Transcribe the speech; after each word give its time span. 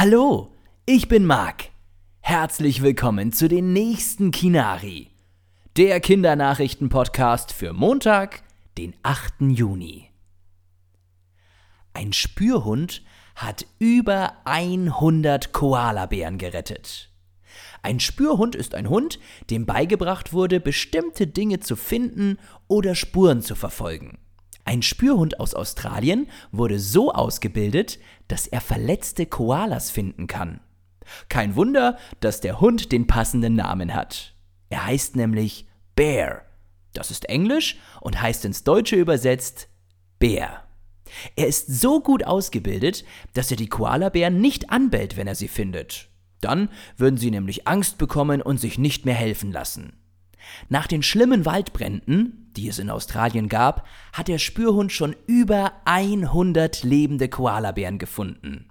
Hallo, 0.00 0.52
ich 0.86 1.08
bin 1.08 1.26
Marc. 1.26 1.70
Herzlich 2.20 2.82
willkommen 2.82 3.32
zu 3.32 3.48
den 3.48 3.72
nächsten 3.72 4.30
Kinari, 4.30 5.10
der 5.76 5.98
Kindernachrichten-Podcast 5.98 7.52
für 7.52 7.72
Montag, 7.72 8.44
den 8.78 8.94
8. 9.02 9.40
Juni. 9.40 10.08
Ein 11.94 12.12
Spürhund 12.12 13.02
hat 13.34 13.66
über 13.80 14.34
100 14.44 15.52
Koalabären 15.52 16.38
gerettet. 16.38 17.10
Ein 17.82 17.98
Spürhund 17.98 18.54
ist 18.54 18.76
ein 18.76 18.88
Hund, 18.88 19.18
dem 19.50 19.66
beigebracht 19.66 20.32
wurde, 20.32 20.60
bestimmte 20.60 21.26
Dinge 21.26 21.58
zu 21.58 21.74
finden 21.74 22.38
oder 22.68 22.94
Spuren 22.94 23.42
zu 23.42 23.56
verfolgen. 23.56 24.18
Ein 24.68 24.82
Spürhund 24.82 25.40
aus 25.40 25.54
Australien 25.54 26.26
wurde 26.52 26.78
so 26.78 27.10
ausgebildet, 27.10 27.98
dass 28.28 28.46
er 28.46 28.60
verletzte 28.60 29.24
Koalas 29.24 29.90
finden 29.90 30.26
kann. 30.26 30.60
Kein 31.30 31.56
Wunder, 31.56 31.96
dass 32.20 32.42
der 32.42 32.60
Hund 32.60 32.92
den 32.92 33.06
passenden 33.06 33.54
Namen 33.54 33.94
hat. 33.94 34.34
Er 34.68 34.84
heißt 34.84 35.16
nämlich 35.16 35.66
Bear. 35.96 36.42
Das 36.92 37.10
ist 37.10 37.30
Englisch 37.30 37.78
und 38.02 38.20
heißt 38.20 38.44
ins 38.44 38.62
Deutsche 38.62 38.96
übersetzt 38.96 39.70
Bär. 40.18 40.64
Er 41.34 41.46
ist 41.46 41.80
so 41.80 42.02
gut 42.02 42.24
ausgebildet, 42.24 43.06
dass 43.32 43.50
er 43.50 43.56
die 43.56 43.70
Koalabären 43.70 44.38
nicht 44.38 44.68
anbellt, 44.68 45.16
wenn 45.16 45.28
er 45.28 45.34
sie 45.34 45.48
findet. 45.48 46.10
Dann 46.42 46.68
würden 46.98 47.16
sie 47.16 47.30
nämlich 47.30 47.66
Angst 47.66 47.96
bekommen 47.96 48.42
und 48.42 48.60
sich 48.60 48.76
nicht 48.76 49.06
mehr 49.06 49.14
helfen 49.14 49.50
lassen. 49.50 49.94
Nach 50.68 50.86
den 50.86 51.02
schlimmen 51.02 51.46
Waldbränden, 51.46 52.47
die 52.58 52.68
es 52.68 52.80
in 52.80 52.90
Australien 52.90 53.48
gab, 53.48 53.86
hat 54.12 54.26
der 54.26 54.38
Spürhund 54.38 54.90
schon 54.92 55.14
über 55.26 55.72
100 55.84 56.82
lebende 56.82 57.28
Koalabären 57.28 57.98
gefunden. 57.98 58.68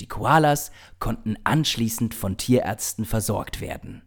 Die 0.00 0.08
Koalas 0.08 0.72
konnten 0.98 1.36
anschließend 1.44 2.14
von 2.14 2.36
Tierärzten 2.36 3.04
versorgt 3.04 3.60
werden. 3.60 4.02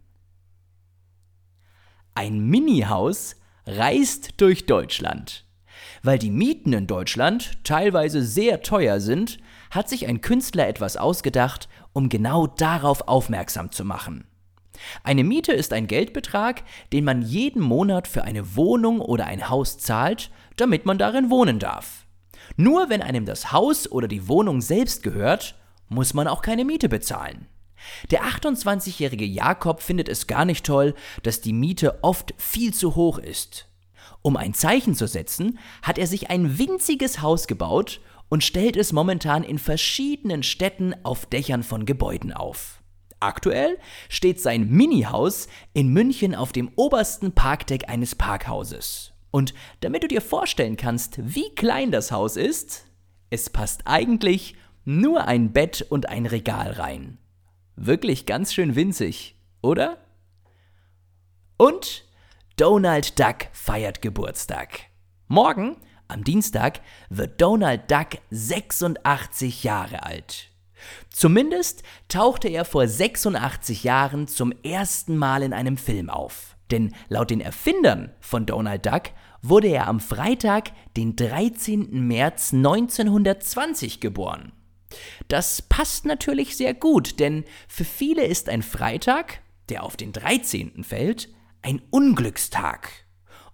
Ein 2.16 2.42
Mini-Haus 2.42 3.38
reist 3.66 4.42
durch 4.42 4.66
Deutschland. 4.66 5.46
Weil 6.02 6.20
die 6.20 6.32
Mieten 6.32 6.74
in 6.74 6.86
Deutschland 6.86 7.64
teilweise 7.64 8.24
sehr 8.24 8.62
teuer 8.62 9.00
sind, 9.00 9.40
hat 9.72 9.88
sich 9.88 10.06
ein 10.08 10.20
Künstler 10.20 10.68
etwas 10.68 10.98
ausgedacht, 10.98 11.70
um 11.94 12.10
genau 12.10 12.46
darauf 12.48 13.08
aufmerksam 13.08 13.72
zu 13.72 13.86
machen. 13.86 14.26
Eine 15.04 15.24
Miete 15.24 15.54
ist 15.54 15.74
ein 15.74 15.88
Geldbetrag, 15.88 16.64
den 16.92 17.04
man 17.04 17.22
jeden 17.22 17.62
Monat 17.62 18.08
für 18.08 18.24
eine 18.24 18.56
Wohnung 18.56 19.02
oder 19.02 19.26
ein 19.26 19.50
Haus 19.50 19.78
zahlt, 19.78 20.32
damit 20.58 20.86
man 20.86 20.98
darin 20.98 21.30
wohnen 21.30 21.60
darf. 21.60 22.06
Nur 22.58 22.90
wenn 22.90 23.02
einem 23.02 23.26
das 23.26 23.52
Haus 23.52 23.92
oder 23.92 24.08
die 24.08 24.28
Wohnung 24.28 24.62
selbst 24.62 25.04
gehört, 25.04 25.56
muss 25.90 26.14
man 26.14 26.28
auch 26.28 26.42
keine 26.42 26.66
Miete 26.66 26.90
bezahlen. 26.90 27.48
Der 28.12 28.24
28-jährige 28.24 29.26
Jakob 29.26 29.82
findet 29.82 30.08
es 30.08 30.28
gar 30.28 30.46
nicht 30.46 30.66
toll, 30.66 30.94
dass 31.24 31.42
die 31.42 31.54
Miete 31.54 32.04
oft 32.04 32.34
viel 32.38 32.74
zu 32.74 32.96
hoch 32.96 33.18
ist. 33.18 33.68
Um 34.22 34.38
ein 34.38 34.54
Zeichen 34.54 34.96
zu 34.96 35.08
setzen, 35.08 35.60
hat 35.82 35.98
er 35.98 36.08
sich 36.08 36.30
ein 36.30 36.58
winziges 36.58 37.22
Haus 37.22 37.48
gebaut 37.48 38.00
und 38.30 38.44
stellt 38.44 38.78
es 38.78 38.94
momentan 38.94 39.44
in 39.44 39.60
verschiedenen 39.60 40.44
Städten 40.44 40.96
auf 41.04 41.26
Dächern 41.26 41.64
von 41.64 41.86
Gebäuden 41.86 42.32
auf. 42.32 42.83
Aktuell 43.24 43.80
steht 44.10 44.42
sein 44.42 44.68
Mini-Haus 44.68 45.48
in 45.72 45.88
München 45.88 46.36
auf 46.36 46.52
dem 46.52 46.70
obersten 46.76 47.32
Parkdeck 47.32 47.88
eines 47.88 48.16
Parkhauses. 48.16 49.14
Und 49.32 49.54
damit 49.80 50.04
du 50.04 50.10
dir 50.10 50.20
vorstellen 50.20 50.76
kannst, 50.76 51.20
wie 51.24 51.56
klein 51.56 51.90
das 51.90 52.12
Haus 52.12 52.36
ist, 52.36 52.86
es 53.30 53.50
passt 53.50 53.84
eigentlich 53.86 54.56
nur 54.84 55.26
ein 55.26 55.54
Bett 55.54 55.82
und 55.90 56.10
ein 56.10 56.26
Regal 56.26 56.72
rein. 56.72 57.18
Wirklich 57.78 58.26
ganz 58.26 58.54
schön 58.54 58.76
winzig, 58.76 59.38
oder? 59.62 60.00
Und 61.56 62.04
Donald 62.58 63.18
Duck 63.18 63.48
feiert 63.54 64.02
Geburtstag. 64.02 64.82
Morgen, 65.30 65.78
am 66.10 66.26
Dienstag, 66.26 66.82
wird 67.10 67.40
Donald 67.42 67.90
Duck 67.90 68.20
86 68.32 69.64
Jahre 69.64 70.04
alt. 70.04 70.53
Zumindest 71.10 71.84
tauchte 72.08 72.48
er 72.48 72.66
vor 72.66 72.88
86 72.88 73.84
Jahren 73.84 74.28
zum 74.28 74.52
ersten 74.64 75.18
Mal 75.18 75.44
in 75.44 75.54
einem 75.54 75.78
Film 75.78 76.10
auf. 76.10 76.56
Denn 76.72 76.94
laut 77.10 77.30
den 77.30 77.42
Erfindern 77.42 78.14
von 78.20 78.46
Donald 78.46 78.86
Duck 78.86 79.12
wurde 79.42 79.68
er 79.68 79.88
am 79.88 80.00
Freitag, 80.00 80.72
den 80.98 81.16
13. 81.16 82.08
März 82.08 82.54
1920 82.54 84.00
geboren. 84.00 84.54
Das 85.28 85.62
passt 85.62 86.06
natürlich 86.06 86.56
sehr 86.56 86.74
gut, 86.74 87.20
denn 87.20 87.46
für 87.68 87.86
viele 87.86 88.26
ist 88.26 88.50
ein 88.50 88.62
Freitag, 88.62 89.42
der 89.70 89.84
auf 89.84 89.98
den 89.98 90.14
13. 90.14 90.84
fällt, 90.84 91.30
ein 91.62 91.82
Unglückstag. 91.90 92.90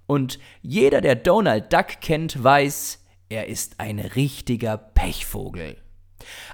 Und 0.05 0.39
jeder, 0.61 1.01
der 1.01 1.15
Donald 1.15 1.71
Duck 1.71 2.01
kennt, 2.01 2.43
weiß, 2.43 3.05
er 3.29 3.47
ist 3.47 3.79
ein 3.79 3.99
richtiger 3.99 4.77
Pechvogel. 4.77 5.77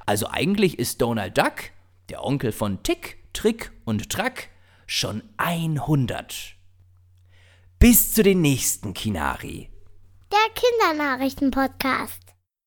Also 0.05 0.27
eigentlich 0.29 0.79
ist 0.79 1.01
Donald 1.01 1.37
Duck, 1.37 1.71
der 2.09 2.23
Onkel 2.23 2.51
von 2.51 2.83
Tick, 2.83 3.17
Trick 3.33 3.71
und 3.85 4.09
Track, 4.09 4.49
schon 4.87 5.23
100. 5.37 6.55
Bis 7.79 8.13
zu 8.13 8.23
den 8.23 8.41
nächsten 8.41 8.93
Kinari. 8.93 9.69
Der 10.31 10.93
Kindernachrichten-Podcast. 10.93 12.24